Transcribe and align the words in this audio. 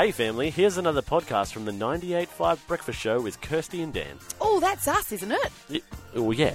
Hey, 0.00 0.12
family, 0.12 0.48
here's 0.48 0.78
another 0.78 1.02
podcast 1.02 1.52
from 1.52 1.66
the 1.66 1.72
98.5 1.72 2.66
Breakfast 2.66 2.98
Show 2.98 3.20
with 3.20 3.38
Kirsty 3.42 3.82
and 3.82 3.92
Dan. 3.92 4.16
Oh, 4.40 4.58
that's 4.58 4.88
us, 4.88 5.12
isn't 5.12 5.30
it? 5.30 5.52
Y- 5.68 5.80
Oh, 6.14 6.30
yeah. 6.30 6.54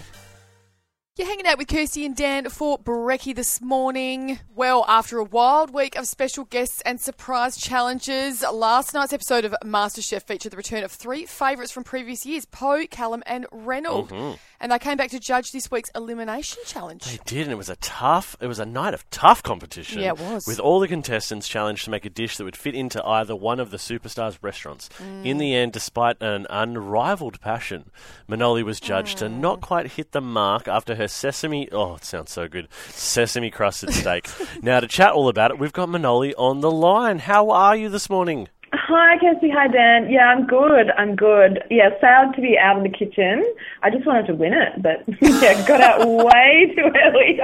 You're 1.15 1.28
hanging 1.28 1.46
out 1.46 1.60
with 1.60 1.68
Kirsty 1.68 2.08
and 2.08 2.16
Dan 2.16 2.50
for 2.50 2.79
Brekkie 2.79 3.36
this 3.36 3.62
morning. 3.62 4.39
Well, 4.55 4.84
after 4.88 5.20
a 5.20 5.23
wild 5.23 5.76
week 5.76 5.96
of 5.96 6.08
special 6.08 6.46
guests 6.46 6.81
and 6.88 6.99
surprise 6.99 7.56
challenges, 7.56 8.42
last 8.52 8.96
night's 8.96 9.13
episode 9.13 9.46
of 9.46 9.56
MasterChef 9.63 10.24
featured 10.24 10.52
the 10.52 10.57
return 10.57 10.84
of 10.84 10.92
three 10.92 11.28
favourites 11.28 11.71
from 11.71 11.84
previous 11.84 12.25
years 12.25 12.46
Poh, 12.46 12.88
Callum, 12.89 13.21
and 13.28 13.46
Reynolds. 13.52 14.12
Mm-hmm. 14.12 14.35
And 14.60 14.72
they 14.72 14.79
came 14.79 14.97
back 14.97 15.10
to 15.12 15.19
judge 15.19 15.51
this 15.51 15.69
week's 15.69 15.90
elimination 15.96 16.59
challenge. 16.66 17.03
They 17.03 17.20
did, 17.26 17.44
and 17.44 17.52
it 17.52 17.55
was 17.58 17.70
a 17.70 17.76
tough, 17.77 18.35
it 18.40 18.48
was 18.48 18.59
a 18.59 18.66
night 18.66 18.94
of 18.94 19.09
tough 19.09 19.44
competition. 19.44 20.02
Yeah, 20.02 20.09
it 20.09 20.20
was. 20.20 20.48
With 20.48 20.59
all 20.59 20.80
the 20.80 20.88
contestants 20.88 21.47
challenged 21.47 21.85
to 21.85 21.91
make 21.91 22.05
a 22.05 22.09
dish 22.09 22.38
that 22.38 22.43
would 22.45 22.55
fit 22.55 22.73
into 22.75 23.03
either 23.05 23.35
one 23.35 23.59
of 23.59 23.71
the 23.71 23.77
superstars' 23.77 24.38
restaurants. 24.41 24.89
Mm. 25.02 25.25
In 25.25 25.38
the 25.38 25.53
end, 25.55 25.73
despite 25.73 26.21
an 26.21 26.47
unrivaled 26.49 27.41
passion, 27.41 27.91
Minoli 28.30 28.63
was 28.63 28.80
judged 28.80 29.17
to 29.20 29.25
Mm. 29.25 29.39
not 29.39 29.61
quite 29.61 29.91
hit 29.94 30.11
the 30.11 30.21
mark 30.21 30.67
after 30.67 30.95
her 30.95 31.08
sesame, 31.08 31.67
oh, 31.72 31.95
it 31.95 32.05
sounds 32.05 32.31
so 32.31 32.47
good, 32.47 32.67
sesame 32.89 33.52
crusted 33.52 33.94
steak. 33.94 34.27
now, 34.61 34.80
to 34.80 34.88
chat 34.88 35.11
all 35.11 35.27
about 35.27 35.52
it, 35.52 35.59
we've 35.59 35.73
got 35.73 35.89
Minoli 35.89 36.33
on 36.38 36.61
the 36.61 36.72
line. 36.72 37.19
How 37.19 37.49
are 37.49 37.75
you 37.75 37.89
this 37.89 38.09
morning? 38.09 38.47
Hi, 38.88 39.17
Kirsty. 39.17 39.49
Hi, 39.49 39.67
Dan. 39.67 40.12
Yeah, 40.12 40.27
I'm 40.27 40.45
good. 40.45 40.91
I'm 40.95 41.16
good. 41.16 41.63
Yeah, 41.71 41.89
sad 41.99 42.35
to 42.35 42.41
be 42.41 42.55
out 42.55 42.77
in 42.77 42.84
the 42.84 42.89
kitchen. 42.95 43.44
I 43.81 43.89
just 43.89 44.05
wanted 44.05 44.27
to 44.27 44.35
win 44.35 44.53
it, 44.53 44.80
but 44.80 45.03
yeah, 45.41 45.67
got 45.67 45.81
out 45.81 46.08
way 46.08 46.71
too 46.75 46.91
early. 47.03 47.39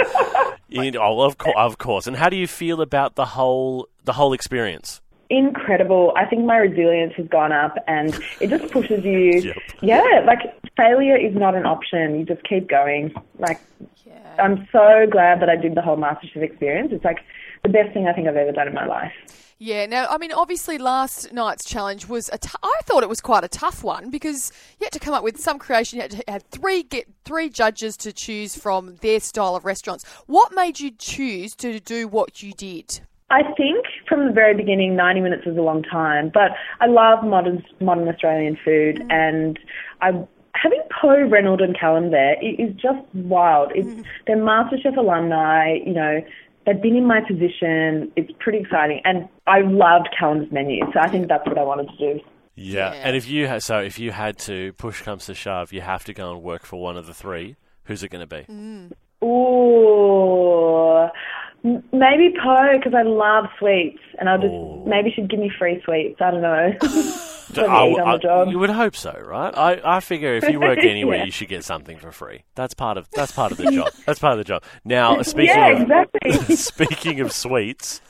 In- 0.88 0.98
oh, 0.98 1.22
of, 1.22 1.40
co- 1.40 1.54
of 1.58 1.80
course. 1.80 2.06
And 2.06 2.16
how 2.16 2.30
do 2.30 2.36
you 2.38 2.46
feel 2.46 2.80
about 2.80 3.16
the 3.16 3.26
whole 3.26 3.88
the 4.06 4.14
whole 4.14 4.34
experience? 4.34 5.02
Incredible. 5.32 6.14
I 6.16 6.26
think 6.26 6.46
my 6.46 6.58
resilience 6.58 7.14
has 7.16 7.28
gone 7.28 7.52
up, 7.52 7.76
and 7.88 8.14
it 8.40 8.50
just 8.52 8.72
pushes 8.72 9.04
you. 9.04 9.32
Yep. 9.42 9.58
Yeah, 9.82 10.24
like 10.28 10.42
failure 10.78 11.16
is 11.16 11.34
not 11.34 11.56
an 11.56 11.66
option. 11.66 12.20
You 12.20 12.26
just 12.26 12.44
keep 12.44 12.70
going. 12.70 13.16
Like. 13.40 13.60
I'm 14.42 14.68
so 14.72 15.06
glad 15.10 15.42
that 15.42 15.50
I 15.50 15.56
did 15.56 15.76
the 15.76 15.82
whole 15.82 15.98
MasterChef 15.98 16.42
experience. 16.42 16.90
It's 16.92 17.06
like 17.06 17.20
the 17.64 17.70
best 17.70 17.94
thing 17.94 18.08
I 18.08 18.14
think 18.14 18.28
I've 18.28 18.36
ever 18.36 18.52
done 18.52 18.68
in 18.68 18.74
my 18.74 18.86
life. 18.86 19.14
Yeah, 19.64 19.86
now, 19.86 20.08
I 20.10 20.18
mean, 20.18 20.32
obviously, 20.32 20.80
last 20.80 21.32
night's 21.32 21.64
challenge 21.64 22.10
was 22.10 22.32
a. 22.34 22.40
T- 22.40 22.50
I 22.64 22.80
thought 22.86 23.04
it 23.04 23.10
was 23.10 23.22
quite 23.22 23.44
a 23.44 23.48
tough 23.48 23.84
one 23.84 24.10
because 24.10 24.52
you 24.80 24.86
had 24.86 24.92
to 24.94 25.00
come 25.00 25.14
up 25.14 25.24
with 25.24 25.40
some 25.40 25.60
creation. 25.60 25.98
You 25.98 26.02
had 26.02 26.12
to 26.12 26.24
have 26.28 26.44
three 26.50 26.82
get 26.82 27.08
three 27.26 27.48
judges 27.48 27.96
to 27.98 28.12
choose 28.12 28.58
from 28.58 28.96
their 29.02 29.20
style 29.20 29.56
of 29.56 29.64
restaurants. 29.64 30.04
What 30.26 30.56
made 30.56 30.80
you 30.80 30.90
choose 30.90 31.56
to 31.58 31.80
do 31.80 32.08
what 32.08 32.42
you 32.42 32.54
did? 32.54 33.02
I 33.30 33.44
think 33.56 33.86
from 34.10 34.26
the 34.26 34.34
very 34.34 34.56
beginning, 34.56 34.96
90 34.96 35.22
minutes 35.22 35.44
is 35.46 35.56
a 35.56 35.62
long 35.62 35.84
time, 35.84 36.32
but 36.34 36.52
I 36.80 36.88
love 36.88 37.24
modern 37.24 37.64
modern 37.80 38.08
Australian 38.08 38.58
food, 38.66 38.98
mm. 38.98 39.12
and 39.12 39.60
I 40.02 40.26
having 40.62 40.82
Poh, 41.02 41.28
Reynolds, 41.28 41.62
and 41.64 41.78
Callum 41.80 42.12
there 42.12 42.36
i- 42.42 42.56
is 42.60 42.74
just 42.76 43.00
wild. 43.14 43.72
It's, 43.76 43.88
mm-hmm. 43.88 44.02
They're 44.28 44.38
MasterChef 44.38 44.98
alumni, 44.98 45.78
you 45.86 45.94
know. 45.94 46.22
They've 46.66 46.80
been 46.82 46.96
in 46.96 47.08
my 47.08 47.22
position. 47.22 48.12
It's 48.16 48.32
pretty 48.40 48.60
exciting, 48.60 49.02
and 49.04 49.28
I 49.48 49.62
loved 49.62 50.10
Callum's 50.18 50.52
menu, 50.52 50.86
so 50.94 51.00
I 51.00 51.08
think 51.10 51.28
that's 51.28 51.46
what 51.48 51.58
I 51.58 51.64
wanted 51.64 51.90
to 51.90 51.98
do. 52.14 52.20
Yeah. 52.56 52.94
Yeah. 52.94 53.02
And 53.04 53.16
if 53.16 53.28
you 53.28 53.48
ha- 53.48 53.60
so 53.60 53.80
if 53.80 53.98
you 53.98 54.12
had 54.12 54.38
to 54.40 54.72
push 54.74 55.02
comes 55.02 55.26
to 55.26 55.34
shove, 55.34 55.74
you 55.74 55.82
have 55.82 56.04
to 56.06 56.14
go 56.14 56.32
and 56.34 56.44
work 56.44 56.64
for 56.66 56.80
one 56.80 56.98
of 56.98 57.08
the 57.08 57.14
three. 57.14 57.56
Who's 57.86 58.04
it 58.04 58.10
going 58.10 58.28
to 58.28 58.28
be? 58.28 58.44
Mm. 58.44 58.92
Ooh, 59.24 61.08
M- 61.64 61.84
maybe 61.92 62.34
Poh 62.44 62.78
because 62.78 62.94
I 62.94 63.04
love 63.04 63.46
sweets, 63.58 64.00
and 64.20 64.30
I'll 64.30 64.40
just 64.40 64.52
Ooh. 64.54 64.84
maybe 64.86 65.12
she'd 65.16 65.30
give 65.30 65.40
me 65.40 65.52
free 65.58 65.82
sweets. 65.84 66.20
I 66.22 66.32
don't 66.32 66.42
know. 66.42 66.74
Let 67.58 67.70
I- 67.70 67.88
me 67.88 68.00
on 68.00 68.08
I- 68.08 68.12
the 68.14 68.18
job. 68.20 68.48
you 68.50 68.60
would 68.60 68.70
hope 68.70 68.96
so, 68.96 69.12
right? 69.26 69.56
I, 69.58 69.98
I 69.98 70.00
figure 70.00 70.34
if 70.36 70.48
you 70.50 70.60
work 70.60 70.80
anywhere, 70.84 71.18
Yeah. 71.18 71.26
you 71.26 71.32
should 71.32 71.50
get 71.50 71.64
something 71.64 71.98
for 71.98 72.12
free. 72.12 72.44
That's 72.56 72.74
part 72.74 72.98
of 72.98 73.08
that's 73.14 73.32
part 73.32 73.52
of 73.52 73.58
the 73.58 73.72
job. 73.72 73.92
That's 74.06 74.20
part 74.20 74.34
of 74.34 74.38
the 74.38 74.44
job. 74.44 74.64
Now, 74.86 75.22
speaking 75.22 75.56
yeah, 75.56 75.70
of 75.70 75.82
exactly. 75.82 76.56
speaking 76.56 77.20
of 77.22 77.32
sweets, 77.32 78.02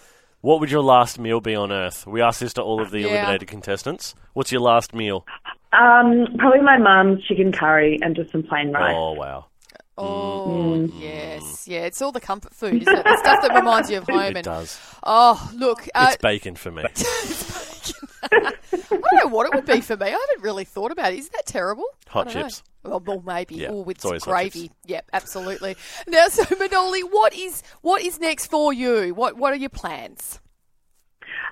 what 0.42 0.60
would 0.60 0.72
your 0.72 0.82
last 0.84 1.20
meal 1.20 1.40
be 1.42 1.56
on 1.56 1.72
Earth? 1.72 2.06
We 2.08 2.22
asked 2.22 2.40
this 2.40 2.54
to 2.54 2.62
all 2.62 2.82
of 2.82 2.92
the 2.92 3.02
Yeah. 3.02 3.08
eliminated 3.08 3.48
contestants. 3.48 4.16
What's 4.34 4.52
your 4.52 4.62
last 4.62 4.94
meal? 4.94 5.26
Um, 5.74 6.26
probably 6.38 6.62
my 6.62 6.78
mum's 6.78 7.24
chicken 7.24 7.52
curry 7.52 7.98
and 8.02 8.16
just 8.16 8.32
some 8.32 8.44
plain 8.44 8.72
rice. 8.72 8.94
Oh 8.98 9.14
wow, 9.14 9.46
Oh, 9.98 10.90
yes, 10.98 11.68
yeah. 11.68 11.82
It's 11.82 12.02
all 12.02 12.12
the 12.12 12.20
comfort 12.20 12.54
food, 12.56 12.82
isn't 12.82 12.94
it? 12.98 13.04
The 13.04 13.18
stuff 13.18 13.42
that 13.44 13.54
reminds 13.56 13.90
you 13.92 13.98
of 14.00 14.06
home. 14.10 14.20
it 14.20 14.36
and 14.38 14.44
does. 14.44 14.80
oh, 15.04 15.52
look, 15.56 15.88
uh, 15.94 16.08
It's 16.10 16.22
bacon 16.22 16.56
for 16.56 16.72
me. 16.72 16.84
I 18.24 18.54
don't 18.82 19.02
know 19.14 19.28
what 19.28 19.48
it 19.48 19.54
would 19.54 19.66
be 19.66 19.82
for 19.82 19.98
me. 19.98 20.08
I 20.08 20.10
haven't 20.10 20.42
really 20.42 20.66
thought 20.66 20.92
about 20.92 21.14
it. 21.14 21.20
Isn't 21.20 21.34
that 21.34 21.46
terrible? 21.46 21.86
Hot 22.08 22.28
know. 22.28 22.34
chips. 22.34 22.64
Well, 22.84 23.00
well, 23.00 23.22
maybe. 23.26 23.56
Yeah, 23.56 23.70
or 23.70 23.84
with 23.84 24.02
gravy. 24.22 24.72
Yep, 24.86 25.10
absolutely. 25.14 25.76
Now, 26.08 26.28
so 26.30 26.44
Minoli, 26.44 27.02
what 27.10 27.34
is 27.34 27.62
what 27.82 28.02
is 28.02 28.20
next 28.20 28.48
for 28.48 28.74
you? 28.74 29.14
What 29.14 29.38
what 29.38 29.54
are 29.54 29.58
your 29.58 29.70
plans? 29.70 30.40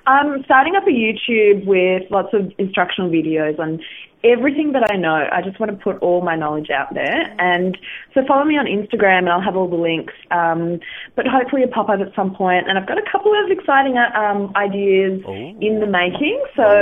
I'm 0.08 0.44
starting 0.46 0.76
up 0.76 0.84
a 0.88 0.92
YouTube 0.92 1.66
with 1.66 2.10
lots 2.10 2.34
of 2.34 2.52
instructional 2.58 3.10
videos 3.10 3.60
on 3.60 3.80
everything 4.24 4.74
that 4.74 4.90
I 4.92 4.98
know. 4.98 5.28
I 5.32 5.42
just 5.42 5.60
want 5.60 5.72
to 5.72 5.78
put 5.78 5.98
all 6.00 6.22
my 6.22 6.36
knowledge 6.36 6.70
out 6.70 6.94
there. 6.94 7.36
And 7.40 7.78
so 8.14 8.22
follow 8.28 8.44
me 8.44 8.56
on 8.56 8.66
Instagram 8.66 9.20
and 9.20 9.30
I'll 9.30 9.42
have 9.42 9.56
all 9.56 9.70
the 9.70 9.76
links. 9.76 10.14
Um, 10.32 10.80
but 11.16 11.26
hopefully 11.28 11.64
a 11.64 11.68
pop 11.68 11.90
up 11.90 12.00
at 12.00 12.14
some 12.16 12.36
point. 12.36 12.68
And 12.68 12.78
I've 12.78 12.88
got 12.88 12.98
a 12.98 13.12
couple 13.12 13.32
of 13.32 13.50
exciting 13.50 13.98
uh, 13.98 14.18
um, 14.18 14.52
ideas 14.56 15.22
Ooh. 15.28 15.58
in 15.62 15.80
the 15.80 15.88
making. 15.88 16.44
So, 16.56 16.82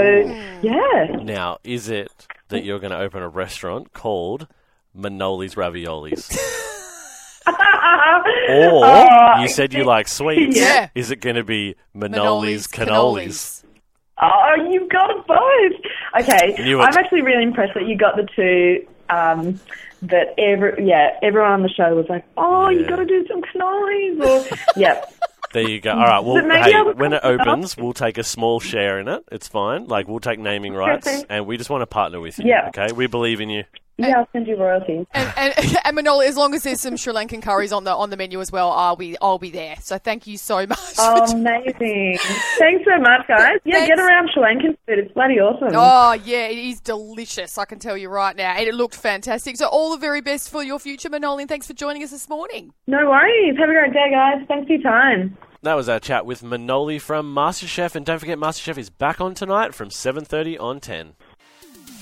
yeah. 0.61 1.23
Now, 1.23 1.59
is 1.63 1.89
it 1.89 2.27
that 2.49 2.63
you're 2.63 2.79
going 2.79 2.91
to 2.91 2.99
open 2.99 3.21
a 3.21 3.29
restaurant 3.29 3.93
called 3.93 4.47
Minoli's 4.95 5.55
Raviolis? 5.55 6.63
Or 8.49 8.85
Oh, 8.85 9.41
you 9.41 9.47
said 9.47 9.73
you 9.73 9.83
like 9.95 10.07
sweets. 10.07 10.57
Yeah. 10.57 10.89
Is 10.95 11.11
it 11.11 11.17
going 11.21 11.35
to 11.35 11.43
be 11.43 11.75
Minoli's, 11.95 12.67
cannolis? 12.67 13.63
Oh, 14.21 14.55
you've 14.71 14.89
got 14.89 15.09
it 15.11 15.27
both. 15.27 16.21
Okay, 16.23 16.55
I'm 16.73 16.97
actually 16.97 17.21
really 17.21 17.43
impressed 17.43 17.73
that 17.75 17.87
you 17.87 17.95
got 17.97 18.15
the 18.15 18.27
two. 18.35 18.87
Um, 19.09 19.59
that 20.01 20.33
every 20.37 20.85
yeah, 20.87 21.11
everyone 21.21 21.51
on 21.51 21.61
the 21.63 21.69
show 21.69 21.95
was 21.95 22.05
like, 22.09 22.25
"Oh, 22.35 22.69
you 22.69 22.81
Yeah. 22.81 22.89
got 22.89 22.95
to 22.97 23.05
do 23.05 23.25
some 23.27 23.41
cannolis." 23.41 24.23
Or 24.51 24.57
yeah, 24.79 25.03
There 25.53 25.67
you 25.69 25.79
go. 25.79 25.91
All 25.91 25.97
right. 25.97 26.19
Well, 26.19 26.35
hey, 26.35 26.81
when 26.93 27.13
it 27.13 27.21
cook 27.21 27.31
it 27.35 27.39
up. 27.41 27.47
opens, 27.47 27.77
we'll 27.77 27.93
take 27.93 28.17
a 28.17 28.23
small 28.23 28.59
share 28.59 28.99
in 28.99 29.07
it. 29.07 29.23
It's 29.31 29.47
fine. 29.47 29.85
Like 29.85 30.07
we'll 30.07 30.19
take 30.19 30.39
naming 30.39 30.73
rights, 30.73 31.07
Okay. 31.07 31.23
and 31.29 31.45
we 31.45 31.57
just 31.57 31.69
want 31.69 31.81
to 31.83 31.87
partner 31.87 32.19
with 32.19 32.37
you. 32.39 32.45
Yeah. 32.47 32.67
Okay. 32.69 32.91
We 32.93 33.07
believe 33.07 33.39
in 33.39 33.49
you. 33.49 33.63
Yeah, 33.97 34.19
I'll 34.19 34.29
send 34.31 34.47
you 34.47 34.55
royalties. 34.55 35.05
And, 35.13 35.33
and, 35.35 35.53
and 35.85 35.97
Minoli, 35.97 36.27
as 36.27 36.37
long 36.37 36.53
as 36.53 36.63
there's 36.63 36.79
some 36.79 36.97
Sri 36.97 37.13
Lankan 37.13 37.41
curries 37.41 37.71
on 37.71 37.83
the 37.83 37.95
on 37.95 38.09
the 38.09 38.17
menu 38.17 38.39
as 38.39 38.51
well, 38.51 38.71
I'll 38.71 38.95
be 38.95 39.17
I'll 39.21 39.39
be 39.39 39.49
there. 39.49 39.75
So 39.81 39.97
thank 39.97 40.27
you 40.27 40.37
so 40.37 40.65
much. 40.67 40.79
Oh, 40.99 41.31
amazing! 41.31 42.17
Thanks 42.57 42.85
so 42.85 42.99
much, 42.99 43.27
guys. 43.27 43.57
Yeah, 43.65 43.75
Thanks. 43.75 43.87
get 43.87 43.99
around 43.99 44.29
Sri 44.33 44.43
Lankan 44.43 44.77
food. 44.85 44.99
It's 44.99 45.13
bloody 45.13 45.39
awesome. 45.39 45.69
Oh 45.73 46.13
yeah, 46.13 46.47
it 46.47 46.57
is 46.57 46.79
delicious. 46.79 47.57
I 47.57 47.65
can 47.65 47.79
tell 47.79 47.97
you 47.97 48.09
right 48.09 48.35
now, 48.35 48.53
and 48.53 48.67
it 48.67 48.75
looked 48.75 48.95
fantastic. 48.95 49.57
So 49.57 49.67
all 49.67 49.91
the 49.91 49.97
very 49.97 50.21
best 50.21 50.49
for 50.49 50.63
your 50.63 50.79
future, 50.79 51.09
Minoli. 51.09 51.41
And 51.41 51.49
thanks 51.49 51.67
for 51.67 51.73
joining 51.73 52.03
us 52.03 52.11
this 52.11 52.29
morning. 52.29 52.73
No 52.85 53.09
worries. 53.09 53.57
Have 53.57 53.69
a 53.69 53.73
great 53.73 53.93
day, 53.93 54.11
guys. 54.11 54.45
Thanks 54.47 54.67
for 54.67 54.73
your 54.73 54.81
time. 54.83 55.37
That 55.63 55.73
was 55.73 55.89
our 55.89 55.99
chat 55.99 56.25
with 56.25 56.43
Minoli 56.43 57.01
from 57.01 57.33
MasterChef, 57.33 57.95
and 57.95 58.05
don't 58.05 58.19
forget 58.19 58.37
MasterChef 58.37 58.77
is 58.77 58.89
back 58.91 59.19
on 59.19 59.33
tonight 59.33 59.73
from 59.73 59.89
7:30 59.89 60.57
on 60.59 60.79
10. 60.79 61.13